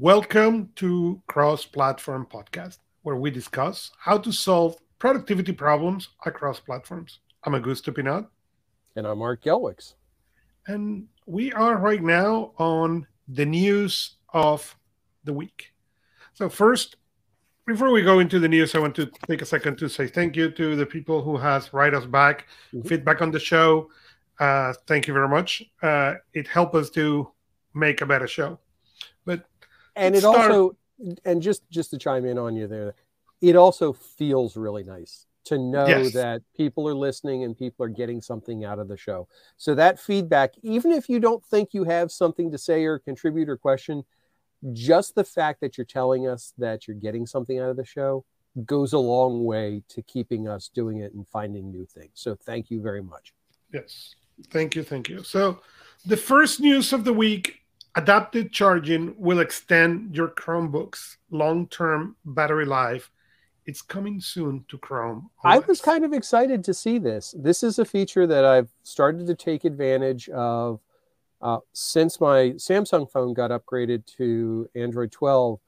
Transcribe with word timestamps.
Welcome 0.00 0.70
to 0.74 1.22
Cross 1.28 1.66
Platform 1.66 2.26
Podcast, 2.28 2.78
where 3.02 3.14
we 3.14 3.30
discuss 3.30 3.92
how 3.96 4.18
to 4.18 4.32
solve 4.32 4.76
productivity 4.98 5.52
problems 5.52 6.08
across 6.26 6.58
platforms. 6.58 7.20
I'm 7.44 7.52
Augusto 7.52 7.94
Pinaud. 7.94 8.26
And 8.96 9.06
I'm 9.06 9.22
Art 9.22 9.44
Gelwicks. 9.44 9.94
And 10.66 11.06
we 11.26 11.52
are 11.52 11.76
right 11.76 12.02
now 12.02 12.54
on 12.58 13.06
the 13.28 13.46
news 13.46 14.16
of 14.30 14.76
the 15.22 15.32
week. 15.32 15.72
So, 16.32 16.48
first, 16.48 16.96
before 17.64 17.92
we 17.92 18.02
go 18.02 18.18
into 18.18 18.40
the 18.40 18.48
news, 18.48 18.74
I 18.74 18.80
want 18.80 18.96
to 18.96 19.08
take 19.28 19.42
a 19.42 19.46
second 19.46 19.78
to 19.78 19.88
say 19.88 20.08
thank 20.08 20.34
you 20.34 20.50
to 20.50 20.74
the 20.74 20.86
people 20.86 21.22
who 21.22 21.36
has 21.36 21.72
write 21.72 21.94
us 21.94 22.04
back, 22.04 22.48
mm-hmm. 22.74 22.88
feedback 22.88 23.22
on 23.22 23.30
the 23.30 23.38
show. 23.38 23.90
Uh, 24.40 24.72
thank 24.88 25.06
you 25.06 25.14
very 25.14 25.28
much. 25.28 25.62
Uh, 25.80 26.14
it 26.32 26.48
helped 26.48 26.74
us 26.74 26.90
to 26.90 27.30
make 27.74 28.00
a 28.00 28.06
better 28.06 28.26
show. 28.26 28.58
But 29.24 29.46
and 29.96 30.14
it 30.14 30.20
start... 30.20 30.50
also 30.50 30.76
and 31.24 31.42
just 31.42 31.68
just 31.70 31.90
to 31.90 31.98
chime 31.98 32.24
in 32.24 32.38
on 32.38 32.56
you 32.56 32.66
there, 32.66 32.94
it 33.40 33.56
also 33.56 33.92
feels 33.92 34.56
really 34.56 34.84
nice 34.84 35.26
to 35.44 35.58
know 35.58 35.86
yes. 35.86 36.12
that 36.14 36.42
people 36.56 36.88
are 36.88 36.94
listening 36.94 37.44
and 37.44 37.56
people 37.56 37.84
are 37.84 37.90
getting 37.90 38.20
something 38.20 38.64
out 38.64 38.78
of 38.78 38.88
the 38.88 38.96
show. 38.96 39.28
So 39.58 39.74
that 39.74 40.00
feedback, 40.00 40.54
even 40.62 40.90
if 40.90 41.08
you 41.08 41.20
don't 41.20 41.44
think 41.44 41.74
you 41.74 41.84
have 41.84 42.10
something 42.10 42.50
to 42.50 42.58
say 42.58 42.84
or 42.84 42.98
contribute 42.98 43.50
or 43.50 43.58
question, 43.58 44.04
just 44.72 45.14
the 45.14 45.24
fact 45.24 45.60
that 45.60 45.76
you're 45.76 45.84
telling 45.84 46.26
us 46.26 46.54
that 46.56 46.88
you're 46.88 46.96
getting 46.96 47.26
something 47.26 47.58
out 47.58 47.68
of 47.68 47.76
the 47.76 47.84
show 47.84 48.24
goes 48.64 48.92
a 48.92 48.98
long 48.98 49.44
way 49.44 49.82
to 49.88 50.00
keeping 50.02 50.48
us 50.48 50.68
doing 50.68 50.98
it 50.98 51.12
and 51.12 51.28
finding 51.28 51.70
new 51.70 51.84
things. 51.84 52.12
So 52.14 52.34
thank 52.34 52.70
you 52.70 52.80
very 52.80 53.02
much. 53.02 53.34
Yes. 53.72 54.14
Thank 54.50 54.74
you. 54.74 54.82
Thank 54.82 55.08
you. 55.08 55.22
So 55.22 55.60
the 56.06 56.16
first 56.16 56.60
news 56.60 56.92
of 56.92 57.04
the 57.04 57.12
week 57.12 57.63
Adaptive 57.96 58.50
charging 58.50 59.14
will 59.16 59.38
extend 59.38 60.16
your 60.16 60.28
Chromebook's 60.28 61.18
long 61.30 61.68
term 61.68 62.16
battery 62.24 62.64
life. 62.64 63.10
It's 63.66 63.82
coming 63.82 64.20
soon 64.20 64.64
to 64.68 64.78
Chrome. 64.78 65.30
OS. 65.44 65.54
I 65.54 65.58
was 65.60 65.80
kind 65.80 66.04
of 66.04 66.12
excited 66.12 66.64
to 66.64 66.74
see 66.74 66.98
this. 66.98 67.34
This 67.38 67.62
is 67.62 67.78
a 67.78 67.84
feature 67.84 68.26
that 68.26 68.44
I've 68.44 68.68
started 68.82 69.26
to 69.28 69.34
take 69.34 69.64
advantage 69.64 70.28
of 70.30 70.80
uh, 71.40 71.58
since 71.72 72.20
my 72.20 72.54
Samsung 72.56 73.10
phone 73.10 73.32
got 73.32 73.50
upgraded 73.50 74.04
to 74.16 74.68
Android 74.74 75.12
12. 75.12 75.60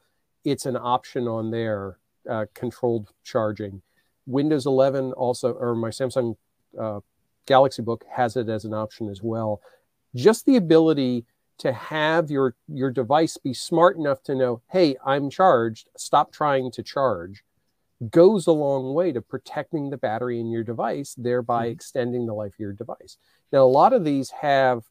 It's 0.45 0.67
an 0.67 0.77
option 0.77 1.29
on 1.29 1.51
there, 1.51 1.99
uh, 2.29 2.47
controlled 2.55 3.13
charging. 3.25 3.83
Windows 4.27 4.67
11 4.67 5.13
also, 5.13 5.53
or 5.53 5.75
my 5.75 5.91
Samsung 5.91 6.37
uh, 6.79 7.01
Galaxy 7.47 7.83
Book 7.83 8.05
has 8.11 8.37
it 8.37 8.49
as 8.49 8.65
an 8.65 8.75
option 8.75 9.09
as 9.09 9.23
well. 9.23 9.61
Just 10.15 10.45
the 10.45 10.57
ability 10.57 11.25
to 11.59 11.73
have 11.73 12.31
your 12.31 12.55
your 12.69 12.91
device 12.91 13.37
be 13.37 13.55
smart 13.55 13.97
enough 13.97 14.23
to 14.25 14.35
know 14.35 14.63
hey 14.71 14.97
i'm 15.05 15.31
charged. 15.31 15.89
Stop 15.97 16.33
trying 16.33 16.71
to 16.73 16.83
charge. 16.83 17.43
Goes 18.11 18.47
a 18.47 18.53
long 18.53 18.93
way 18.93 19.13
to 19.13 19.23
protecting 19.23 19.89
the 19.89 19.97
battery 19.97 20.39
in 20.39 20.51
your 20.51 20.65
device 20.65 21.15
thereby 21.17 21.67
mm-hmm. 21.67 21.73
extending 21.73 22.27
the 22.27 22.35
life 22.35 22.55
of 22.55 22.61
your 22.61 22.73
device. 22.73 23.17
Now 23.53 23.65
a 23.65 23.65
lot 23.65 23.93
of 23.93 24.05
these 24.05 24.31
have 24.31 24.85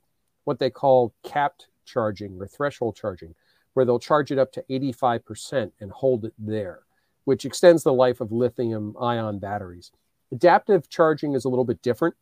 what 0.44 0.60
they 0.60 0.70
call 0.70 1.14
capped 1.24 1.68
charging 1.86 2.40
or 2.40 2.48
threshold 2.48 2.96
charging 2.96 3.36
where 3.74 3.86
they'll 3.86 4.00
charge 4.00 4.32
it 4.32 4.40
up 4.40 4.54
to 4.54 4.64
85% 4.70 5.72
and 5.82 5.92
hold 5.92 6.26
it 6.26 6.34
there 6.40 6.86
which 7.26 7.44
extends 7.44 7.84
the 7.84 7.94
life 7.94 8.22
of 8.22 8.32
lithium 8.32 8.96
ion 9.00 9.40
batteries. 9.40 9.92
Adaptive 10.32 10.90
charging 10.90 11.34
is 11.34 11.46
a 11.46 11.50
little 11.50 11.66
bit 11.66 11.82
different 11.82 12.16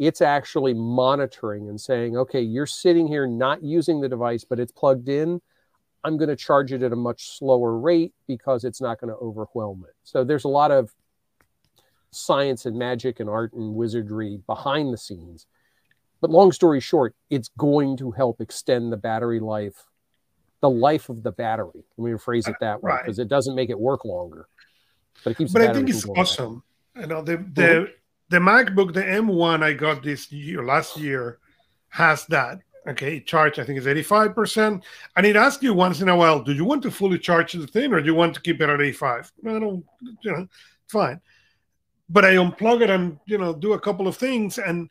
it's 0.00 0.22
actually 0.22 0.72
monitoring 0.72 1.68
and 1.68 1.78
saying, 1.78 2.16
okay, 2.16 2.40
you're 2.40 2.64
sitting 2.66 3.06
here 3.06 3.26
not 3.26 3.62
using 3.62 4.00
the 4.00 4.08
device, 4.08 4.44
but 4.44 4.58
it's 4.58 4.72
plugged 4.72 5.10
in. 5.10 5.42
I'm 6.02 6.16
going 6.16 6.30
to 6.30 6.36
charge 6.36 6.72
it 6.72 6.82
at 6.82 6.90
a 6.90 6.96
much 6.96 7.36
slower 7.36 7.78
rate 7.78 8.14
because 8.26 8.64
it's 8.64 8.80
not 8.80 8.98
going 8.98 9.10
to 9.12 9.16
overwhelm 9.16 9.84
it. 9.86 9.94
So 10.02 10.24
there's 10.24 10.44
a 10.44 10.48
lot 10.48 10.70
of 10.70 10.90
science 12.12 12.64
and 12.64 12.78
magic 12.78 13.20
and 13.20 13.28
art 13.28 13.52
and 13.52 13.74
wizardry 13.74 14.40
behind 14.46 14.90
the 14.90 14.96
scenes. 14.96 15.46
But 16.22 16.30
long 16.30 16.50
story 16.50 16.80
short, 16.80 17.14
it's 17.28 17.50
going 17.58 17.98
to 17.98 18.10
help 18.10 18.40
extend 18.40 18.90
the 18.90 18.96
battery 18.96 19.38
life, 19.38 19.84
the 20.62 20.70
life 20.70 21.10
of 21.10 21.22
the 21.22 21.32
battery. 21.32 21.84
Let 21.98 22.10
me 22.10 22.16
rephrase 22.16 22.48
it 22.48 22.56
that 22.62 22.82
way 22.82 22.92
because 23.02 23.18
right. 23.18 23.24
it 23.24 23.28
doesn't 23.28 23.54
make 23.54 23.68
it 23.68 23.78
work 23.78 24.06
longer. 24.06 24.48
But 25.24 25.32
it 25.32 25.36
keeps. 25.36 25.52
But 25.52 25.60
I 25.60 25.74
think 25.74 25.90
it's 25.90 26.08
awesome. 26.08 26.62
You 26.98 27.06
know, 27.06 27.20
the 27.20 27.36
the 27.36 27.62
mm-hmm 27.62 27.92
the 28.30 28.38
MacBook, 28.38 28.94
the 28.94 29.02
M1 29.02 29.62
I 29.62 29.74
got 29.74 30.02
this 30.02 30.32
year, 30.32 30.64
last 30.64 30.96
year, 30.96 31.38
has 31.88 32.24
that. 32.26 32.60
Okay, 32.88 33.20
charge 33.20 33.58
I 33.58 33.64
think 33.64 33.78
it's 33.78 34.08
85%. 34.08 34.82
And 35.16 35.26
it 35.26 35.36
asks 35.36 35.62
you 35.62 35.74
once 35.74 36.00
in 36.00 36.08
a 36.08 36.16
while, 36.16 36.42
do 36.42 36.52
you 36.52 36.64
want 36.64 36.82
to 36.84 36.90
fully 36.90 37.18
charge 37.18 37.52
the 37.52 37.66
thing 37.66 37.92
or 37.92 38.00
do 38.00 38.06
you 38.06 38.14
want 38.14 38.34
to 38.34 38.40
keep 38.40 38.60
it 38.60 38.70
at 38.70 38.80
85? 38.80 39.32
I 39.46 39.58
don't, 39.58 39.84
you 40.22 40.32
know, 40.32 40.46
fine. 40.88 41.20
But 42.08 42.24
I 42.24 42.36
unplug 42.36 42.82
it 42.82 42.90
and 42.90 43.18
you 43.26 43.38
know 43.38 43.52
do 43.52 43.74
a 43.74 43.80
couple 43.80 44.08
of 44.08 44.16
things 44.16 44.58
and 44.58 44.88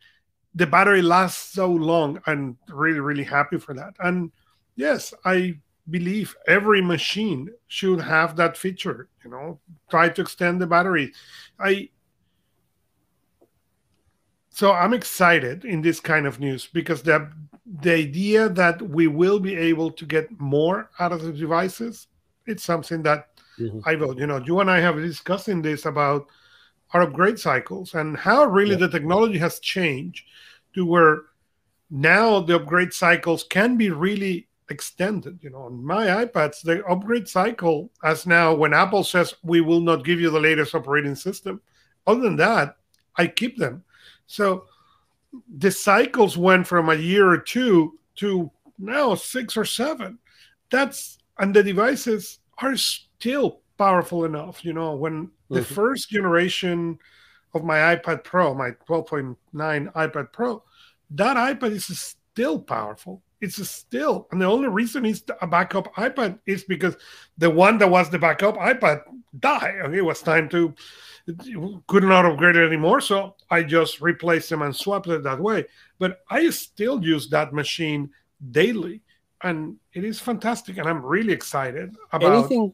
the 0.55 0.67
battery 0.67 1.01
lasts 1.01 1.53
so 1.53 1.67
long. 1.67 2.21
I'm 2.27 2.57
really, 2.69 2.99
really 2.99 3.23
happy 3.23 3.57
for 3.57 3.73
that. 3.73 3.95
And 3.99 4.31
yes, 4.75 5.13
I 5.25 5.59
believe 5.89 6.35
every 6.47 6.81
machine 6.81 7.49
should 7.67 8.01
have 8.01 8.35
that 8.35 8.57
feature, 8.57 9.09
you 9.23 9.31
know, 9.31 9.59
try 9.89 10.09
to 10.09 10.21
extend 10.21 10.61
the 10.61 10.67
battery. 10.67 11.13
I 11.59 11.89
so 14.49 14.73
I'm 14.73 14.93
excited 14.93 15.65
in 15.65 15.81
this 15.81 15.99
kind 15.99 16.25
of 16.25 16.39
news 16.39 16.67
because 16.67 17.01
the 17.01 17.31
the 17.81 17.93
idea 17.93 18.49
that 18.49 18.81
we 18.81 19.07
will 19.07 19.39
be 19.39 19.55
able 19.55 19.91
to 19.91 20.05
get 20.05 20.27
more 20.39 20.89
out 20.99 21.11
of 21.11 21.21
the 21.21 21.31
devices, 21.31 22.07
it's 22.47 22.63
something 22.63 23.03
that 23.03 23.29
mm-hmm. 23.59 23.79
I 23.85 23.95
will. 23.95 24.19
You 24.19 24.27
know, 24.27 24.37
you 24.37 24.59
and 24.59 24.71
I 24.71 24.79
have 24.79 24.95
discussing 24.95 25.61
this 25.61 25.85
about 25.85 26.27
our 26.93 27.03
upgrade 27.03 27.39
cycles 27.39 27.93
and 27.93 28.17
how 28.17 28.45
really 28.45 28.71
yeah. 28.71 28.87
the 28.87 28.89
technology 28.89 29.37
has 29.37 29.59
changed 29.59 30.25
to 30.73 30.85
where 30.85 31.21
now 31.91 32.39
the 32.39 32.55
upgrade 32.55 32.93
cycles 32.93 33.43
can 33.43 33.77
be 33.77 33.91
really 33.91 34.47
extended. 34.69 35.39
You 35.41 35.51
know, 35.51 35.61
on 35.61 35.83
my 35.83 36.07
iPads, 36.25 36.63
the 36.63 36.83
upgrade 36.85 37.27
cycle, 37.27 37.91
as 38.03 38.25
now 38.25 38.55
when 38.55 38.73
Apple 38.73 39.03
says 39.03 39.35
we 39.43 39.61
will 39.61 39.81
not 39.81 40.05
give 40.05 40.19
you 40.19 40.31
the 40.31 40.39
latest 40.39 40.73
operating 40.73 41.15
system, 41.15 41.61
other 42.07 42.21
than 42.21 42.35
that, 42.37 42.77
I 43.15 43.27
keep 43.27 43.57
them 43.57 43.83
so 44.29 44.65
the 45.57 45.71
cycles 45.71 46.37
went 46.37 46.67
from 46.67 46.89
a 46.89 46.95
year 46.95 47.27
or 47.27 47.39
two 47.39 47.97
to 48.15 48.49
now 48.77 49.15
six 49.15 49.57
or 49.57 49.65
seven. 49.65 50.19
That's 50.69 51.17
and 51.39 51.53
the 51.53 51.63
devices 51.63 52.39
are 52.59 52.77
still 52.77 53.61
powerful 53.79 54.25
enough. 54.25 54.63
You 54.63 54.73
know, 54.73 54.93
when 54.93 55.25
mm-hmm. 55.25 55.55
the 55.55 55.63
first 55.63 56.11
generation 56.11 56.99
of 57.55 57.63
my 57.63 57.95
iPad 57.95 58.23
Pro, 58.23 58.53
my 58.53 58.69
12.9 58.87 59.35
iPad 59.55 60.31
Pro, 60.31 60.63
that 61.09 61.35
iPad 61.35 61.71
is 61.71 61.87
still 61.87 62.59
powerful. 62.59 63.23
It's 63.41 63.67
still, 63.67 64.27
and 64.31 64.39
the 64.39 64.45
only 64.45 64.67
reason 64.67 65.05
it's 65.05 65.23
a 65.41 65.47
backup 65.47 65.91
iPad 65.95 66.37
is 66.45 66.65
because 66.65 66.97
the 67.39 67.49
one 67.49 67.79
that 67.79 67.89
was 67.89 68.11
the 68.11 68.19
backup 68.19 68.57
iPad 68.57 69.01
died. 69.39 69.91
It 69.91 70.03
was 70.03 70.21
time 70.21 70.49
to 70.49 70.75
could 71.87 72.03
not 72.03 72.25
upgrade 72.25 72.55
it 72.55 72.65
anymore. 72.65 73.01
So 73.01 73.35
I 73.49 73.63
just 73.63 74.01
replaced 74.01 74.49
them 74.49 74.61
and 74.61 74.75
swapped 74.75 75.07
it 75.07 75.23
that 75.23 75.39
way. 75.39 75.65
But 75.97 76.19
I 76.29 76.49
still 76.49 77.03
use 77.03 77.29
that 77.29 77.53
machine 77.53 78.09
daily. 78.51 79.01
And 79.41 79.77
it 79.93 80.03
is 80.03 80.19
fantastic. 80.19 80.77
And 80.77 80.87
I'm 80.87 81.05
really 81.05 81.33
excited 81.33 81.95
about 82.11 82.33
anything. 82.33 82.73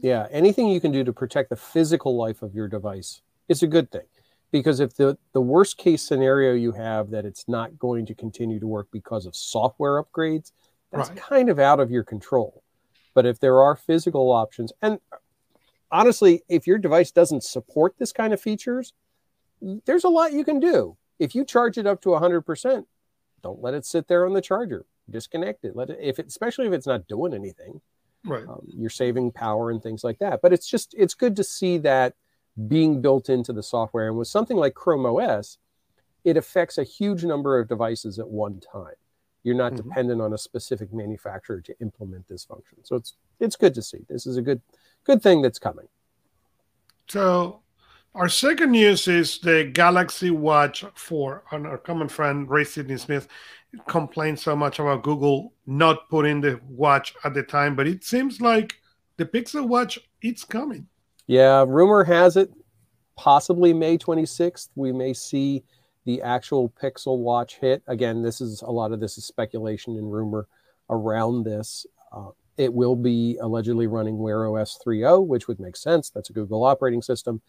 Yeah, 0.00 0.26
anything 0.30 0.68
you 0.68 0.80
can 0.80 0.92
do 0.92 1.04
to 1.04 1.12
protect 1.12 1.50
the 1.50 1.56
physical 1.56 2.16
life 2.16 2.42
of 2.42 2.54
your 2.54 2.68
device 2.68 3.22
is 3.48 3.62
a 3.62 3.66
good 3.66 3.90
thing. 3.90 4.06
Because 4.50 4.80
if 4.80 4.94
the, 4.94 5.18
the 5.32 5.40
worst 5.40 5.78
case 5.78 6.02
scenario 6.02 6.54
you 6.54 6.72
have 6.72 7.10
that 7.10 7.24
it's 7.24 7.48
not 7.48 7.78
going 7.78 8.06
to 8.06 8.14
continue 8.14 8.60
to 8.60 8.66
work 8.66 8.88
because 8.92 9.26
of 9.26 9.34
software 9.34 10.02
upgrades, 10.02 10.52
that's 10.92 11.08
right. 11.08 11.18
kind 11.18 11.48
of 11.48 11.58
out 11.58 11.80
of 11.80 11.90
your 11.90 12.04
control. 12.04 12.62
But 13.14 13.26
if 13.26 13.40
there 13.40 13.60
are 13.60 13.76
physical 13.76 14.30
options, 14.30 14.72
and 14.82 14.98
honestly, 15.90 16.42
if 16.48 16.66
your 16.66 16.78
device 16.78 17.10
doesn't 17.10 17.44
support 17.44 17.94
this 17.98 18.12
kind 18.12 18.32
of 18.32 18.40
features, 18.40 18.92
there's 19.60 20.04
a 20.04 20.08
lot 20.08 20.32
you 20.32 20.44
can 20.44 20.60
do. 20.60 20.96
If 21.18 21.34
you 21.34 21.44
charge 21.44 21.78
it 21.78 21.86
up 21.86 22.00
to 22.02 22.10
100%, 22.10 22.84
don't 23.42 23.62
let 23.62 23.74
it 23.74 23.86
sit 23.86 24.08
there 24.08 24.26
on 24.26 24.32
the 24.32 24.40
charger. 24.40 24.84
Disconnect 25.08 25.64
it. 25.64 25.76
Let 25.76 25.90
it, 25.90 25.98
if 26.00 26.18
it, 26.18 26.26
especially 26.26 26.66
if 26.66 26.72
it's 26.72 26.86
not 26.86 27.06
doing 27.06 27.34
anything. 27.34 27.80
Right. 28.24 28.46
Um, 28.48 28.66
you're 28.66 28.90
saving 28.90 29.32
power 29.32 29.70
and 29.70 29.82
things 29.82 30.02
like 30.02 30.18
that. 30.18 30.40
But 30.42 30.52
it's 30.52 30.66
just, 30.66 30.94
it's 30.96 31.14
good 31.14 31.36
to 31.36 31.44
see 31.44 31.78
that 31.78 32.14
being 32.68 33.00
built 33.00 33.28
into 33.28 33.52
the 33.52 33.62
software. 33.62 34.08
And 34.08 34.16
with 34.16 34.28
something 34.28 34.56
like 34.56 34.74
Chrome 34.74 35.06
OS, 35.06 35.58
it 36.24 36.36
affects 36.36 36.78
a 36.78 36.84
huge 36.84 37.24
number 37.24 37.58
of 37.58 37.68
devices 37.68 38.18
at 38.18 38.28
one 38.28 38.60
time. 38.60 38.94
You're 39.42 39.54
not 39.54 39.74
mm-hmm. 39.74 39.88
dependent 39.88 40.22
on 40.22 40.32
a 40.32 40.38
specific 40.38 40.92
manufacturer 40.92 41.60
to 41.60 41.78
implement 41.80 42.26
this 42.28 42.44
function. 42.44 42.78
So 42.82 42.96
it's 42.96 43.14
it's 43.40 43.56
good 43.56 43.74
to 43.74 43.82
see. 43.82 43.98
This 44.08 44.26
is 44.26 44.38
a 44.38 44.42
good 44.42 44.62
good 45.04 45.22
thing 45.22 45.42
that's 45.42 45.58
coming. 45.58 45.86
So, 47.08 47.60
our 48.14 48.28
second 48.28 48.70
news 48.70 49.08
is 49.08 49.38
the 49.38 49.64
Galaxy 49.64 50.30
Watch 50.30 50.84
4 50.94 51.44
on 51.52 51.66
our 51.66 51.78
common 51.78 52.08
friend 52.08 52.48
Ray 52.48 52.64
Sidney 52.64 52.96
Smith. 52.96 53.28
complained 53.88 54.38
so 54.38 54.54
much 54.54 54.78
about 54.78 55.02
Google 55.02 55.52
not 55.66 56.08
putting 56.08 56.40
the 56.40 56.60
watch 56.68 57.12
at 57.24 57.34
the 57.34 57.42
time, 57.42 57.74
but 57.74 57.88
it 57.88 58.04
seems 58.04 58.40
like 58.40 58.74
the 59.16 59.24
Pixel 59.24 59.66
Watch 59.66 59.98
it's 60.22 60.44
coming. 60.44 60.86
Yeah, 61.26 61.64
rumor 61.66 62.04
has 62.04 62.36
it 62.36 62.50
possibly 63.16 63.72
May 63.72 63.98
26th 63.98 64.68
we 64.74 64.92
may 64.92 65.12
see 65.12 65.64
the 66.04 66.20
actual 66.22 66.70
Pixel 66.70 67.18
Watch 67.18 67.56
hit. 67.56 67.82
Again, 67.86 68.22
this 68.22 68.40
is 68.40 68.62
a 68.62 68.70
lot 68.70 68.92
of 68.92 69.00
this 69.00 69.18
is 69.18 69.24
speculation 69.24 69.96
and 69.96 70.12
rumor 70.12 70.46
around 70.90 71.44
this. 71.44 71.86
Uh, 72.12 72.30
it 72.56 72.72
will 72.72 72.96
be 72.96 73.38
allegedly 73.40 73.86
running 73.86 74.18
Wear 74.18 74.46
OS 74.46 74.78
3.0, 74.84 75.26
which 75.26 75.48
would 75.48 75.60
make 75.60 75.76
sense. 75.76 76.10
That's 76.10 76.30
a 76.30 76.32
Google 76.32 76.64
operating 76.64 77.02
system. 77.02 77.40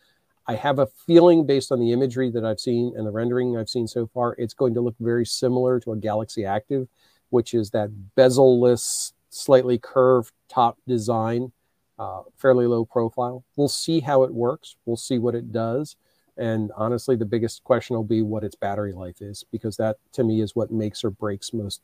I 0.47 0.55
have 0.55 0.79
a 0.79 0.87
feeling 1.07 1.45
based 1.45 1.71
on 1.71 1.79
the 1.79 1.91
imagery 1.91 2.29
that 2.31 2.45
I've 2.45 2.59
seen 2.59 2.93
and 2.95 3.05
the 3.05 3.11
rendering 3.11 3.57
I've 3.57 3.69
seen 3.69 3.87
so 3.87 4.07
far, 4.07 4.35
it's 4.37 4.53
going 4.53 4.75
to 4.75 4.81
look 4.81 4.95
very 4.99 5.25
similar 5.25 5.79
to 5.81 5.91
a 5.91 5.97
Galaxy 5.97 6.45
Active, 6.45 6.87
which 7.29 7.53
is 7.53 7.71
that 7.71 7.89
bezel-less, 8.15 9.13
slightly 9.29 9.79
curved 9.79 10.31
top 10.47 10.77
design, 10.87 11.51
uh, 11.97 12.21
fairly 12.37 12.67
low 12.67 12.85
profile. 12.85 13.43
We'll 13.55 13.67
see 13.67 14.01
how 14.01 14.23
it 14.23 14.33
works. 14.33 14.75
We'll 14.85 14.97
see 14.97 15.17
what 15.17 15.33
it 15.33 15.51
does. 15.51 15.95
And 16.37 16.71
honestly, 16.75 17.15
the 17.15 17.25
biggest 17.25 17.63
question 17.63 17.95
will 17.95 18.03
be 18.03 18.21
what 18.21 18.43
its 18.43 18.55
battery 18.55 18.93
life 18.93 19.21
is, 19.21 19.45
because 19.51 19.77
that 19.77 19.97
to 20.13 20.23
me 20.23 20.41
is 20.41 20.55
what 20.55 20.71
makes 20.71 21.03
or 21.03 21.09
breaks 21.09 21.53
most 21.53 21.81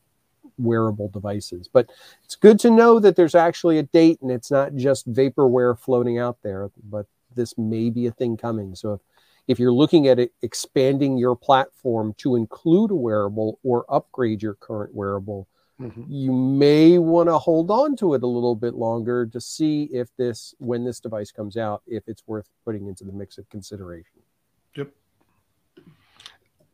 wearable 0.58 1.10
devices. 1.10 1.68
But 1.72 1.90
it's 2.24 2.36
good 2.36 2.60
to 2.62 2.70
know 2.70 3.00
that 3.00 3.16
there's 3.16 3.36
actually 3.36 3.78
a 3.78 3.84
date 3.84 4.20
and 4.22 4.32
it's 4.32 4.52
not 4.52 4.76
just 4.76 5.12
vaporware 5.12 5.78
floating 5.78 6.20
out 6.20 6.38
there, 6.44 6.70
but 6.90 7.06
this 7.36 7.58
may 7.58 7.90
be 7.90 8.08
a 8.08 8.12
thing 8.12 8.38
coming. 8.38 8.76
So 8.76 8.94
if, 8.94 9.02
if 9.48 9.60
you're 9.60 9.72
looking 9.72 10.08
at 10.08 10.20
it, 10.20 10.34
expanding 10.42 11.18
your 11.18 11.36
platform 11.36 12.14
to 12.18 12.36
include 12.36 12.92
a 12.92 12.96
wearable 12.96 13.60
or 13.64 13.86
upgrade 13.90 14.42
your 14.42 14.56
current 14.56 14.94
wearable, 14.94 15.48
mm-hmm. 15.80 16.04
you 16.08 16.32
may 16.32 16.98
want 16.98 17.30
to 17.30 17.38
hold 17.38 17.72
on 17.72 17.96
to 17.98 18.14
it 18.14 18.24
a 18.24 18.28
little 18.28 18.56
bit 18.56 18.76
longer 18.76 19.26
to 19.26 19.42
see 19.42 19.84
if 19.92 20.10
this, 20.18 20.54
when 20.60 20.84
this 20.84 21.00
device 21.00 21.32
comes 21.32 21.58
out, 21.58 21.82
if 21.88 22.04
it's 22.08 22.24
worth 22.28 22.50
putting 22.66 22.88
into 22.88 23.04
the 23.04 23.12
mix 23.12 23.38
of 23.38 23.50
consideration. 23.50 24.22
Yep. 24.76 24.92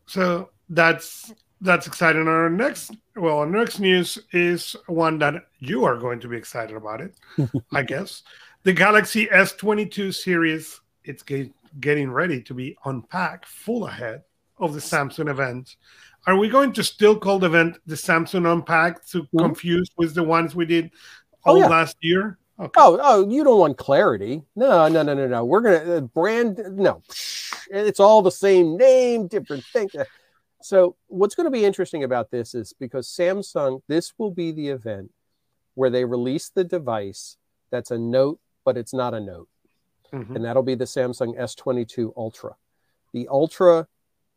So 0.06 0.50
that's 0.70 1.34
that's 1.62 1.88
exciting. 1.88 2.28
Our 2.28 2.50
next, 2.50 2.92
well, 3.16 3.40
our 3.40 3.46
next 3.46 3.80
news 3.80 4.20
is 4.32 4.76
one 4.88 5.18
that 5.20 5.36
you 5.60 5.86
are 5.86 5.98
going 5.98 6.20
to 6.22 6.28
be 6.28 6.38
excited 6.38 6.76
about 6.76 7.02
it, 7.02 7.16
I 7.74 7.84
guess. 7.84 8.24
The 8.64 8.74
Galaxy 8.74 9.28
S22 9.28 10.14
series, 10.14 10.80
it's 11.04 11.24
get, 11.24 11.52
getting 11.80 12.12
ready 12.12 12.42
to 12.44 12.54
be 12.54 12.78
unpacked 12.86 13.46
full 13.46 13.88
ahead 13.88 14.24
of 14.58 14.74
the 14.74 14.80
Samsung 14.80 15.30
event. 15.30 15.76
Are 16.26 16.38
we 16.38 16.50
going 16.50 16.74
to 16.74 16.84
still 16.84 17.18
call 17.18 17.40
the 17.40 17.48
event 17.48 17.78
the 17.86 17.96
Samsung 17.96 18.52
Unpacked 18.52 19.10
to 19.12 19.24
mm-hmm. 19.24 19.40
confuse 19.40 19.90
with 19.98 20.14
the 20.14 20.24
ones 20.24 20.56
we 20.56 20.66
did 20.66 20.92
oh, 21.46 21.52
all 21.52 21.58
oh, 21.58 21.60
yeah. 21.60 21.68
last 21.68 21.98
year? 22.02 22.38
Okay. 22.60 22.72
Oh, 22.76 23.00
oh, 23.02 23.30
you 23.30 23.44
don't 23.44 23.60
want 23.60 23.78
clarity. 23.78 24.42
No, 24.56 24.88
no, 24.88 25.04
no, 25.04 25.14
no, 25.14 25.28
no. 25.28 25.46
We're 25.46 25.62
gonna 25.62 25.98
uh, 25.98 26.02
brand. 26.02 26.60
No, 26.72 27.04
it's 27.70 28.00
all 28.00 28.24
the 28.24 28.32
same 28.32 28.78
name, 28.78 29.28
different 29.28 29.64
thing. 29.66 29.90
So, 30.62 30.96
what's 31.08 31.36
going 31.36 31.46
to 31.46 31.52
be 31.52 31.66
interesting 31.66 32.04
about 32.04 32.32
this 32.32 32.56
is 32.56 32.74
because 32.74 33.08
Samsung, 33.08 33.82
this 33.88 34.14
will 34.18 34.32
be 34.32 34.52
the 34.52 34.70
event 34.70 35.12
where 35.76 35.90
they 35.90 36.06
release 36.06 36.50
the 36.50 36.64
device 36.64 37.38
that's 37.70 37.92
a 37.92 37.98
Note, 37.98 38.40
but 38.66 38.78
it's 38.78 38.94
not 38.94 39.14
a 39.14 39.20
Note, 39.20 39.48
mm-hmm. 40.12 40.36
and 40.36 40.44
that'll 40.44 40.64
be 40.64 40.76
the 40.76 40.86
Samsung 40.86 41.38
S22 41.40 42.14
Ultra. 42.18 42.56
The 43.14 43.28
Ultra, 43.30 43.88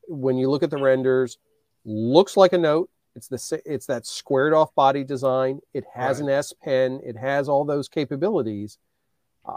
when 0.09 0.37
you 0.37 0.51
look 0.51 0.63
at 0.63 0.71
the 0.71 0.77
renders, 0.77 1.39
looks 1.85 2.37
like 2.37 2.53
a 2.53 2.59
Note 2.59 2.91
it's 3.15 3.29
the 3.29 3.63
it's 3.67 3.87
that 3.87 4.07
squared 4.07 4.53
off 4.53 4.75
body 4.75 5.05
design. 5.05 5.61
It 5.75 5.85
has 5.93 6.21
right. 6.21 6.31
an 6.31 6.35
S 6.35 6.53
Pen. 6.53 7.01
It 7.05 7.17
has 7.17 7.49
all 7.49 7.65
those 7.65 7.89
capabilities. 7.89 8.79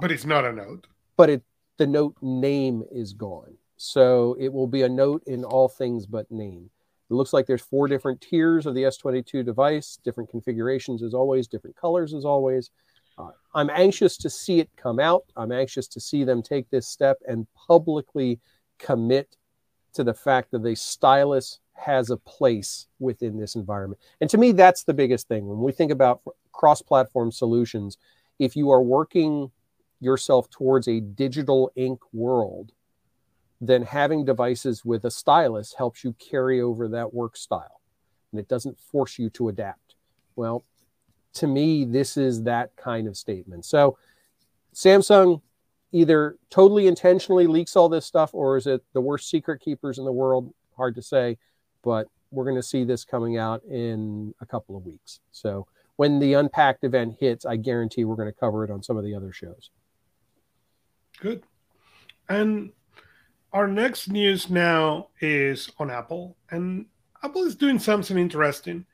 But 0.02 0.12
it's 0.12 0.26
not 0.26 0.46
a 0.46 0.52
note. 0.52 0.88
But 1.18 1.30
it 1.30 1.44
the 1.78 1.88
note 1.88 2.16
name 2.22 2.84
is 2.92 3.14
gone. 3.14 3.58
So 3.78 4.36
it 4.40 4.52
will 4.52 4.68
be 4.68 4.84
a 4.84 4.90
note 4.90 5.24
in 5.26 5.44
all 5.44 5.68
things 5.68 6.06
but 6.06 6.30
name. 6.32 6.70
It 7.10 7.14
looks 7.14 7.34
like 7.34 7.46
there's 7.46 7.62
four 7.62 7.88
different 7.88 8.22
tiers 8.22 8.66
of 8.66 8.76
the 8.76 8.84
S22 8.84 9.46
device, 9.46 10.00
different 10.04 10.30
configurations 10.30 11.04
as 11.04 11.14
always, 11.14 11.48
different 11.48 11.76
colors 11.76 12.14
as 12.14 12.26
always. 12.26 12.72
Uh, 13.18 13.30
I'm 13.54 13.70
anxious 13.70 14.18
to 14.18 14.30
see 14.30 14.60
it 14.60 14.70
come 14.78 15.00
out. 15.00 15.26
I'm 15.36 15.52
anxious 15.52 15.88
to 15.90 16.00
see 16.00 16.24
them 16.24 16.42
take 16.42 16.70
this 16.70 16.88
step 16.88 17.18
and 17.28 17.46
publicly 17.68 18.40
commit 18.80 19.38
to 19.94 20.04
the 20.04 20.14
fact 20.14 20.52
that 20.52 20.64
the 20.64 20.76
stylus 20.76 21.60
has 21.74 22.10
a 22.10 22.18
place 22.18 22.88
within 23.00 23.40
this 23.40 23.56
environment. 23.56 24.02
And 24.22 24.30
to 24.30 24.38
me, 24.38 24.52
that's 24.52 24.84
the 24.84 24.94
biggest 24.94 25.28
thing. 25.28 25.48
When 25.48 25.60
we 25.60 25.72
think 25.72 25.92
about 25.92 26.22
cross 26.52 26.82
platform 26.82 27.32
solutions, 27.32 27.98
if 28.40 28.56
you 28.56 28.72
are 28.72 28.82
working 28.82 29.52
yourself 30.00 30.50
towards 30.50 30.88
a 30.88 31.00
digital 31.00 31.72
ink 31.76 32.00
world, 32.12 32.72
then 33.68 33.84
having 33.84 34.26
devices 34.26 34.84
with 34.84 35.06
a 35.06 35.12
stylus 35.12 35.74
helps 35.78 36.04
you 36.04 36.14
carry 36.14 36.62
over 36.62 36.88
that 36.90 37.14
work 37.14 37.38
style 37.38 37.82
and 38.32 38.40
it 38.40 38.48
doesn't 38.48 38.80
force 38.80 39.20
you 39.20 39.30
to 39.32 39.50
adapt. 39.50 39.96
Well, 40.36 40.64
to 41.36 41.48
me, 41.48 41.86
this 41.86 42.18
is 42.18 42.44
that 42.44 42.76
kind 42.76 43.08
of 43.08 43.18
statement. 43.18 43.66
So, 43.66 43.98
Samsung 44.74 45.42
either 45.92 46.38
totally 46.50 46.88
intentionally 46.88 47.46
leaks 47.46 47.76
all 47.76 47.90
this 47.90 48.06
stuff 48.06 48.34
or 48.34 48.58
is 48.58 48.66
it 48.66 48.84
the 48.94 49.02
worst 49.02 49.30
secret 49.30 49.62
keepers 49.62 50.00
in 50.00 50.06
the 50.06 50.12
world? 50.12 50.52
Hard 50.76 50.96
to 50.96 51.02
say 51.04 51.38
but 51.84 52.08
we're 52.32 52.46
going 52.46 52.56
to 52.56 52.64
see 52.64 52.84
this 52.84 53.06
coming 53.06 53.38
out 53.38 53.64
in 53.66 54.34
a 54.42 54.46
couple 54.46 54.76
of 54.76 54.86
weeks. 54.86 55.20
So 55.32 55.68
when 55.98 56.18
the 56.18 56.34
Unpacked 56.34 56.84
event 56.84 57.18
hits, 57.20 57.46
I 57.46 57.58
guarantee 57.58 58.06
we're 58.06 58.16
going 58.16 58.32
to 58.32 58.40
cover 58.40 58.64
it 58.64 58.72
on 58.72 58.82
some 58.82 58.98
of 58.98 59.04
the 59.04 59.14
other 59.14 59.32
shows. 59.32 59.70
Good. 61.20 61.44
And 62.28 62.72
our 63.54 63.68
next 63.68 64.10
news 64.10 64.50
now 64.50 65.10
is 65.22 65.72
on 65.78 65.92
Apple, 65.92 66.36
and 66.50 66.88
Apple 67.24 67.44
is 67.44 67.56
doing 67.56 67.80
something 67.80 68.18
interesting. 68.18 68.86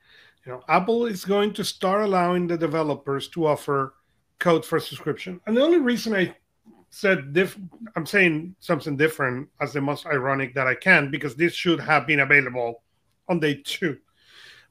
You 0.44 0.52
know, 0.52 0.62
Apple 0.68 1.06
is 1.06 1.24
going 1.24 1.54
to 1.54 1.64
start 1.64 2.02
allowing 2.02 2.46
the 2.46 2.58
developers 2.58 3.28
to 3.28 3.46
offer 3.46 3.94
code 4.38 4.64
for 4.64 4.78
subscription. 4.78 5.40
And 5.46 5.56
the 5.56 5.62
only 5.62 5.78
reason 5.78 6.14
I 6.14 6.36
said 6.90 7.32
diff- 7.32 7.58
I'm 7.96 8.06
saying 8.06 8.54
something 8.60 8.96
different 8.96 9.48
as 9.60 9.72
the 9.72 9.80
most 9.80 10.06
ironic 10.06 10.54
that 10.54 10.66
I 10.66 10.74
can 10.74 11.10
because 11.10 11.34
this 11.34 11.54
should 11.54 11.80
have 11.80 12.06
been 12.06 12.20
available 12.20 12.82
on 13.28 13.40
day 13.40 13.62
two. 13.64 13.98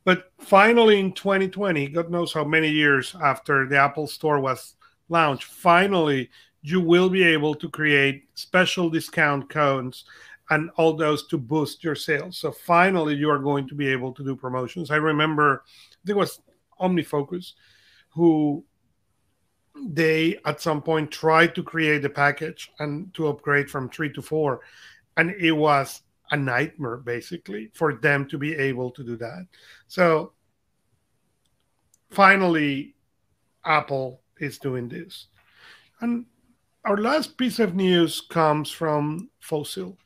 But 0.06 0.31
finally 0.39 1.00
in 1.00 1.13
2020, 1.13 1.88
God 1.89 2.09
knows 2.09 2.33
how 2.33 2.44
many 2.44 2.69
years 2.69 3.15
after 3.21 3.68
the 3.68 3.77
Apple 3.77 4.07
Store 4.07 4.39
was 4.39 4.75
launched, 5.08 5.46
finally 5.46 6.29
you 6.62 6.82
will 6.82 7.10
be 7.10 7.24
able 7.24 7.56
to 7.56 7.70
create 7.70 8.28
special 8.36 8.89
discount 8.89 9.50
codes 9.50 10.06
and 10.50 10.70
all 10.78 10.94
those 10.94 11.28
to 11.28 11.38
boost 11.38 11.84
your 11.84 11.96
sales. 11.96 12.38
So 12.38 12.51
finally 12.51 13.16
you 13.16 13.30
are 13.30 13.39
going 13.39 13.68
to 13.68 13.75
be 13.75 13.88
able 13.88 14.13
to 14.13 14.24
do 14.24 14.36
promotions. 14.36 14.92
I 14.92 14.98
remember 14.98 15.63
I 15.66 15.94
think 16.06 16.18
it 16.18 16.20
was 16.20 16.42
OmniFocus 16.82 17.54
who 18.10 18.63
they 19.88 20.38
at 20.46 20.62
some 20.62 20.82
point 20.82 21.12
tried 21.12 21.56
to 21.56 21.63
create 21.63 22.04
a 22.04 22.10
package 22.10 22.72
and 22.80 23.13
to 23.13 23.28
upgrade 23.28 23.70
from 23.70 23.89
three 23.89 24.12
to 24.12 24.22
four 24.22 24.62
and 25.18 25.32
it 25.32 25.51
was 25.51 26.01
a 26.32 26.38
nightmare 26.38 26.98
basically 26.98 27.72
for 27.74 27.94
them 27.94 28.28
to 28.28 28.38
be 28.38 28.56
able 28.56 28.92
to 28.92 29.04
do 29.04 29.16
that 29.16 29.46
so 29.88 30.34
finally 32.10 32.94
apple 33.66 34.22
is 34.39 34.58
doing 34.58 34.89
this 34.89 35.28
and 36.01 36.25
our 36.89 36.98
last 36.98 37.38
piece 37.38 37.60
of 37.60 37.75
news 37.75 38.19
comes 38.19 38.72
from 38.72 39.29
fossil 39.39 39.98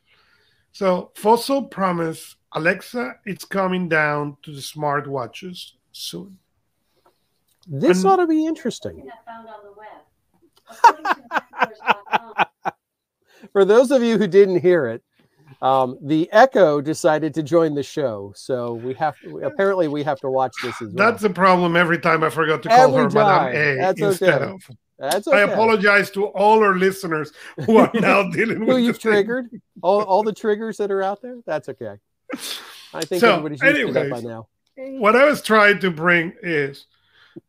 so 0.72 1.10
fossil 1.14 1.62
promised 1.62 2.36
alexa 2.52 3.14
it's 3.24 3.44
coming 3.44 3.88
down 3.88 4.36
to 4.42 4.52
the 4.52 4.60
smartwatches 4.60 5.72
soon 5.92 6.38
this 7.66 8.02
and, 8.02 8.12
ought 8.12 8.16
to 8.16 8.26
be 8.26 8.46
interesting. 8.46 9.08
For 13.52 13.64
those 13.64 13.90
of 13.90 14.02
you 14.02 14.18
who 14.18 14.26
didn't 14.26 14.60
hear 14.60 14.86
it, 14.86 15.02
um, 15.60 15.98
the 16.02 16.28
Echo 16.32 16.80
decided 16.80 17.34
to 17.34 17.42
join 17.42 17.74
the 17.74 17.82
show, 17.82 18.32
so 18.36 18.74
we 18.74 18.94
have 18.94 19.16
apparently 19.42 19.88
we 19.88 20.02
have 20.02 20.18
to 20.20 20.30
watch 20.30 20.54
this 20.62 20.80
as 20.82 20.92
well. 20.92 21.10
That's 21.10 21.22
the 21.22 21.30
problem. 21.30 21.76
Every 21.76 21.98
time 21.98 22.22
I 22.22 22.30
forgot 22.30 22.62
to 22.64 22.68
call 22.68 22.96
every 22.96 23.04
her 23.04 23.10
time. 23.10 23.52
Madame 23.52 23.56
A 23.56 23.76
That's 23.80 24.00
instead 24.00 24.42
okay. 24.42 24.52
of. 24.52 24.70
That's 24.98 25.26
okay. 25.26 25.38
I 25.38 25.42
apologize 25.42 26.10
to 26.12 26.26
all 26.26 26.62
our 26.62 26.76
listeners 26.76 27.32
who 27.66 27.78
are 27.78 27.90
now 27.94 28.30
dealing 28.30 28.60
with 28.60 28.68
who 28.68 28.76
you've 28.76 28.98
triggered. 28.98 29.50
All, 29.82 30.02
all 30.02 30.22
the 30.22 30.32
triggers 30.32 30.76
that 30.76 30.90
are 30.90 31.02
out 31.02 31.20
there. 31.20 31.40
That's 31.46 31.68
okay. 31.68 31.96
I 32.94 33.04
think 33.04 33.20
so, 33.20 33.30
everybody's 33.36 33.60
used 33.60 33.76
anyways, 33.76 33.94
to 33.94 34.00
that 34.00 34.10
by 34.10 34.20
now. 34.20 34.48
What 34.76 35.16
I 35.16 35.24
was 35.24 35.42
trying 35.42 35.80
to 35.80 35.90
bring 35.90 36.32
is 36.42 36.86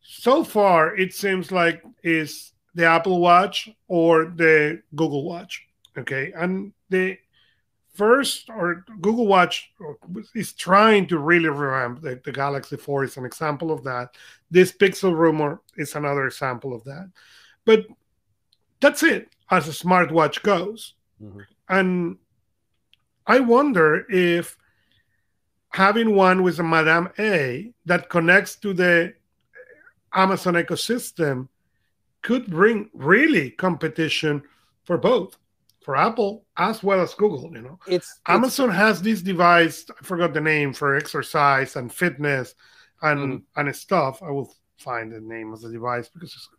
so 0.01 0.43
far 0.43 0.95
it 0.95 1.13
seems 1.13 1.51
like 1.51 1.83
is 2.03 2.51
the 2.73 2.85
Apple 2.85 3.19
Watch 3.19 3.69
or 3.87 4.25
the 4.25 4.81
Google 4.95 5.23
Watch. 5.23 5.65
Okay, 5.97 6.33
and 6.35 6.73
the 6.89 7.17
first, 7.95 8.49
or 8.49 8.85
Google 9.01 9.27
Watch 9.27 9.71
is 10.33 10.53
trying 10.53 11.07
to 11.07 11.17
really 11.17 11.49
revamp 11.49 12.01
the, 12.01 12.19
the 12.23 12.31
Galaxy 12.31 12.77
4 12.77 13.05
is 13.05 13.17
an 13.17 13.25
example 13.25 13.71
of 13.71 13.83
that. 13.83 14.15
This 14.51 14.71
Pixel 14.71 15.15
rumor 15.15 15.61
is 15.77 15.95
another 15.95 16.27
example 16.27 16.73
of 16.73 16.83
that. 16.83 17.09
But 17.65 17.85
that's 18.79 19.03
it 19.03 19.29
as 19.49 19.67
a 19.67 19.71
smartwatch 19.71 20.43
goes. 20.43 20.93
Mm-hmm. 21.21 21.39
And 21.69 22.17
I 23.25 23.39
wonder 23.39 24.05
if 24.09 24.57
having 25.69 26.15
one 26.15 26.43
with 26.43 26.59
a 26.59 26.63
Madame 26.63 27.09
A 27.19 27.73
that 27.85 28.09
connects 28.09 28.55
to 28.57 28.73
the 28.73 29.13
Amazon 30.13 30.53
ecosystem 30.53 31.47
could 32.21 32.47
bring 32.47 32.89
really 32.93 33.51
competition 33.51 34.41
for 34.83 34.97
both 34.97 35.37
for 35.85 35.95
Apple 35.95 36.43
as 36.57 36.81
well 36.81 36.99
as 36.99 37.13
Google. 37.13 37.51
You 37.53 37.61
know, 37.61 37.79
it's 37.87 38.19
Amazon 38.27 38.69
it's, 38.69 38.77
has 38.77 39.01
this 39.03 39.21
device. 39.21 39.85
I 39.91 40.03
forgot 40.03 40.33
the 40.33 40.41
name 40.41 40.73
for 40.73 40.95
exercise 40.95 41.75
and 41.75 41.93
fitness 41.93 42.55
and 43.03 43.19
mm-hmm. 43.19 43.67
and 43.67 43.75
stuff. 43.75 44.23
I 44.23 44.31
will 44.31 44.51
find 44.79 45.11
the 45.11 45.21
name 45.21 45.53
of 45.53 45.61
the 45.61 45.71
device 45.71 46.09
because 46.09 46.33
it's, 46.33 46.49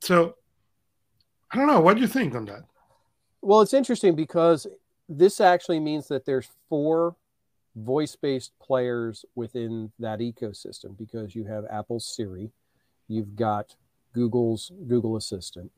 so. 0.00 0.34
I 1.50 1.56
don't 1.56 1.66
know. 1.66 1.80
What 1.80 1.96
do 1.96 2.02
you 2.02 2.06
think 2.06 2.34
on 2.34 2.44
that? 2.46 2.62
Well, 3.40 3.60
it's 3.60 3.74
interesting 3.74 4.14
because 4.14 4.66
this 5.08 5.40
actually 5.40 5.80
means 5.80 6.08
that 6.08 6.24
there's 6.24 6.48
four 6.68 7.16
voice-based 7.76 8.52
players 8.60 9.24
within 9.34 9.92
that 9.98 10.20
ecosystem 10.20 10.96
because 10.96 11.34
you 11.34 11.44
have 11.44 11.64
Apple's 11.70 12.06
Siri, 12.06 12.50
you've 13.08 13.34
got 13.34 13.74
Google's 14.14 14.72
Google 14.88 15.16
Assistant, 15.16 15.70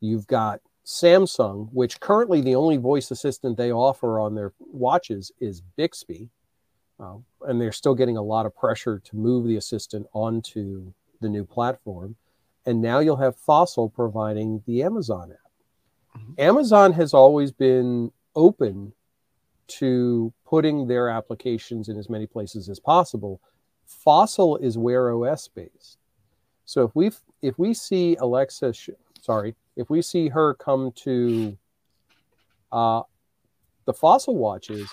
you've 0.00 0.26
got 0.26 0.60
Samsung, 0.86 1.68
which 1.72 1.98
currently 1.98 2.40
the 2.40 2.54
only 2.54 2.76
voice 2.76 3.10
assistant 3.10 3.56
they 3.56 3.72
offer 3.72 4.20
on 4.20 4.36
their 4.36 4.52
watches 4.60 5.32
is 5.40 5.60
Bixby, 5.76 6.30
uh, 7.00 7.16
and 7.42 7.60
they're 7.60 7.72
still 7.72 7.94
getting 7.94 8.16
a 8.16 8.22
lot 8.22 8.46
of 8.46 8.56
pressure 8.56 9.00
to 9.00 9.16
move 9.16 9.46
the 9.46 9.56
assistant 9.56 10.06
onto 10.12 10.92
the 11.20 11.28
new 11.28 11.44
platform. 11.44 12.14
And 12.64 12.80
now 12.80 13.00
you'll 13.00 13.16
have 13.16 13.36
Fossil 13.36 13.88
providing 13.90 14.62
the 14.66 14.84
Amazon 14.84 15.32
app. 15.32 16.20
Mm-hmm. 16.20 16.40
Amazon 16.40 16.92
has 16.92 17.12
always 17.12 17.50
been 17.50 18.12
open 18.36 18.92
to 19.66 20.32
putting 20.46 20.86
their 20.86 21.08
applications 21.08 21.88
in 21.88 21.98
as 21.98 22.08
many 22.08 22.26
places 22.26 22.68
as 22.68 22.78
possible. 22.78 23.40
Fossil 23.86 24.56
is 24.58 24.78
Wear 24.78 25.12
OS 25.12 25.48
based. 25.48 25.98
So 26.64 26.84
if 26.84 26.94
we 26.94 27.10
if 27.42 27.58
we 27.58 27.74
see 27.74 28.16
Alexa, 28.16 28.72
sh- 28.72 28.90
sorry, 29.20 29.54
if 29.76 29.90
we 29.90 30.02
see 30.02 30.28
her 30.28 30.54
come 30.54 30.92
to 30.92 31.56
uh, 32.72 33.02
the 33.84 33.92
Fossil 33.92 34.36
watches, 34.36 34.92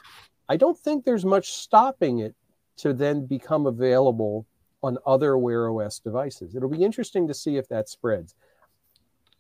I 0.49 0.57
don't 0.57 0.77
think 0.77 1.05
there's 1.05 1.25
much 1.25 1.53
stopping 1.53 2.19
it 2.19 2.35
to 2.77 2.93
then 2.93 3.25
become 3.25 3.65
available 3.65 4.45
on 4.81 4.97
other 5.05 5.37
Wear 5.37 5.69
OS 5.69 5.99
devices. 5.99 6.55
It'll 6.55 6.69
be 6.69 6.83
interesting 6.83 7.27
to 7.27 7.33
see 7.33 7.57
if 7.57 7.67
that 7.69 7.87
spreads. 7.87 8.35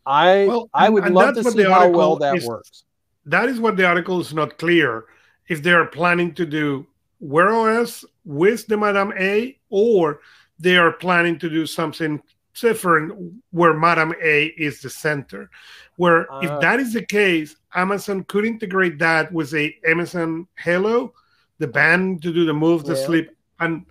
I 0.05 0.45
well, 0.47 0.69
I 0.73 0.89
would 0.89 1.09
love 1.09 1.35
to 1.35 1.43
see 1.43 1.63
how 1.63 1.89
well 1.89 2.15
that 2.17 2.37
is, 2.37 2.45
works. 2.45 2.85
That 3.25 3.49
is 3.49 3.59
what 3.59 3.77
the 3.77 3.85
article 3.85 4.19
is 4.19 4.33
not 4.33 4.57
clear 4.57 5.05
if 5.47 5.61
they 5.61 5.71
are 5.71 5.85
planning 5.85 6.33
to 6.35 6.45
do 6.45 6.87
Wear 7.19 7.53
OS 7.53 8.03
with 8.25 8.67
the 8.67 8.77
Madame 8.77 9.13
A 9.17 9.57
or 9.69 10.19
they 10.59 10.77
are 10.77 10.91
planning 10.91 11.39
to 11.39 11.49
do 11.49 11.65
something 11.65 12.21
different 12.59 13.33
where 13.51 13.73
Madame 13.73 14.13
A 14.21 14.45
is 14.57 14.81
the 14.81 14.89
center. 14.89 15.49
Where 15.97 16.31
uh, 16.31 16.39
if 16.41 16.61
that 16.61 16.79
is 16.79 16.93
the 16.93 17.05
case, 17.05 17.55
Amazon 17.73 18.23
could 18.25 18.45
integrate 18.45 18.99
that 18.99 19.31
with 19.31 19.53
a 19.53 19.75
Amazon 19.87 20.47
Halo, 20.57 21.13
the 21.59 21.67
band 21.67 22.21
to 22.23 22.33
do 22.33 22.45
the 22.45 22.53
move 22.53 22.83
to 22.85 22.95
yeah. 22.95 23.05
sleep, 23.05 23.31
and 23.59 23.85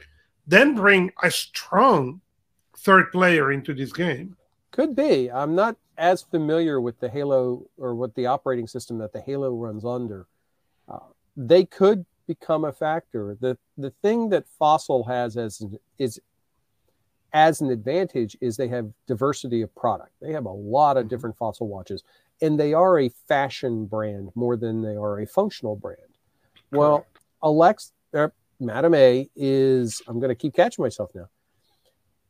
then 0.47 0.75
bring 0.75 1.12
a 1.23 1.31
strong 1.31 2.21
third 2.78 3.12
player 3.12 3.52
into 3.52 3.75
this 3.75 3.92
game. 3.92 4.37
Could 4.71 4.97
be. 4.97 5.31
I'm 5.31 5.54
not 5.54 5.76
as 5.99 6.23
familiar 6.23 6.81
with 6.81 6.99
the 6.99 7.09
Halo 7.09 7.66
or 7.76 7.95
what 7.95 8.14
the 8.14 8.26
operating 8.26 8.66
system 8.66 8.99
that 8.99 9.12
the 9.12 9.21
Halo 9.21 9.54
runs 9.54 9.85
under. 9.85 10.26
Uh, 10.88 10.99
they 11.37 11.64
could 11.64 12.04
become 12.26 12.64
a 12.64 12.73
factor. 12.73 13.37
The 13.40 13.57
the 13.76 13.90
thing 14.02 14.31
that 14.31 14.47
Fossil 14.59 15.04
has 15.04 15.37
as 15.37 15.62
is 15.99 16.21
as 17.32 17.60
an 17.60 17.70
advantage 17.70 18.36
is 18.40 18.56
they 18.56 18.68
have 18.68 18.90
diversity 19.06 19.62
of 19.62 19.74
product. 19.74 20.12
They 20.20 20.32
have 20.32 20.46
a 20.46 20.50
lot 20.50 20.96
of 20.96 21.04
mm-hmm. 21.04 21.10
different 21.10 21.36
Fossil 21.36 21.68
watches, 21.68 22.02
and 22.40 22.58
they 22.58 22.74
are 22.74 22.98
a 22.98 23.10
fashion 23.28 23.86
brand 23.86 24.30
more 24.34 24.56
than 24.56 24.82
they 24.82 24.96
are 24.96 25.20
a 25.20 25.26
functional 25.26 25.76
brand. 25.76 25.98
Well, 26.70 27.06
Alex, 27.42 27.92
er, 28.14 28.32
Madame 28.60 28.94
A 28.94 29.28
is. 29.36 30.02
I'm 30.06 30.18
going 30.18 30.30
to 30.30 30.34
keep 30.34 30.54
catching 30.54 30.82
myself 30.82 31.10
now. 31.14 31.28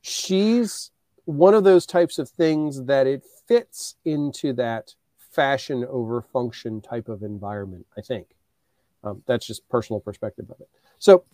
She's 0.00 0.90
one 1.24 1.54
of 1.54 1.64
those 1.64 1.86
types 1.86 2.18
of 2.18 2.28
things 2.28 2.84
that 2.84 3.06
it 3.06 3.24
fits 3.46 3.96
into 4.04 4.52
that 4.54 4.94
fashion 5.30 5.86
over 5.88 6.20
function 6.20 6.80
type 6.80 7.08
of 7.08 7.22
environment. 7.22 7.86
I 7.96 8.00
think 8.00 8.26
um, 9.04 9.22
that's 9.26 9.46
just 9.46 9.68
personal 9.68 10.00
perspective 10.00 10.50
of 10.50 10.60
it. 10.60 10.68
So, 10.98 11.24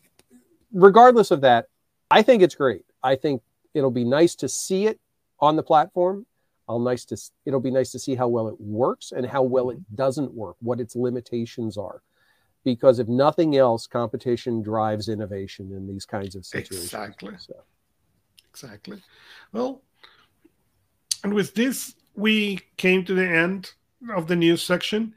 regardless 0.72 1.30
of 1.30 1.40
that, 1.42 1.68
I 2.10 2.22
think 2.22 2.42
it's 2.42 2.54
great. 2.54 2.84
I 3.02 3.16
think 3.16 3.42
it'll 3.78 3.90
be 3.90 4.04
nice 4.04 4.34
to 4.36 4.48
see 4.48 4.86
it 4.86 5.00
on 5.40 5.56
the 5.56 5.62
platform. 5.62 6.26
I'll 6.68 6.78
nice 6.78 7.04
to 7.06 7.16
it'll 7.46 7.60
be 7.60 7.70
nice 7.70 7.92
to 7.92 7.98
see 7.98 8.14
how 8.14 8.28
well 8.28 8.48
it 8.48 8.60
works 8.60 9.12
and 9.12 9.24
how 9.24 9.42
well 9.42 9.70
it 9.70 9.78
mm-hmm. 9.78 9.94
doesn't 9.94 10.34
work, 10.34 10.56
what 10.60 10.80
its 10.80 10.94
limitations 10.94 11.78
are. 11.78 12.02
Because 12.64 12.98
if 12.98 13.08
nothing 13.08 13.56
else, 13.56 13.86
competition 13.86 14.62
drives 14.62 15.08
innovation 15.08 15.72
in 15.72 15.86
these 15.86 16.04
kinds 16.04 16.34
of 16.34 16.44
situations. 16.44 16.84
Exactly. 16.84 17.34
So. 17.38 17.54
Exactly. 18.50 19.02
Well, 19.52 19.82
and 21.24 21.32
with 21.32 21.54
this, 21.54 21.94
we 22.14 22.60
came 22.76 23.04
to 23.04 23.14
the 23.14 23.26
end 23.26 23.72
of 24.14 24.26
the 24.26 24.36
news 24.36 24.62
section. 24.62 25.14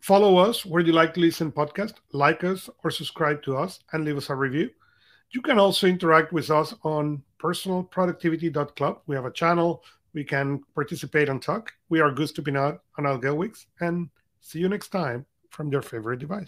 Follow 0.00 0.36
us 0.36 0.64
where 0.64 0.82
you 0.82 0.92
like 0.92 1.14
to 1.14 1.20
listen 1.20 1.50
podcast, 1.50 1.94
like 2.12 2.44
us 2.44 2.70
or 2.84 2.90
subscribe 2.90 3.42
to 3.42 3.56
us 3.56 3.80
and 3.92 4.04
leave 4.04 4.16
us 4.16 4.30
a 4.30 4.34
review. 4.34 4.70
You 5.30 5.42
can 5.42 5.58
also 5.58 5.86
interact 5.86 6.32
with 6.32 6.50
us 6.50 6.74
on 6.84 7.22
personalproductivity.club. 7.38 9.00
We 9.06 9.16
have 9.16 9.26
a 9.26 9.30
channel. 9.30 9.84
We 10.14 10.24
can 10.24 10.62
participate 10.74 11.28
and 11.28 11.42
talk. 11.42 11.72
We 11.90 12.00
are 12.00 12.10
Gusto 12.10 12.42
Pinaud 12.42 12.78
and 12.96 13.06
Art 13.06 13.20
Gelwicks. 13.20 13.66
And 13.80 14.08
see 14.40 14.58
you 14.58 14.68
next 14.68 14.88
time 14.88 15.26
from 15.50 15.70
your 15.70 15.82
favorite 15.82 16.20
device. 16.20 16.46